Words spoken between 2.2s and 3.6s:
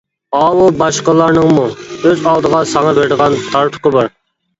ئالدىغا ساڭا بېرىدىغان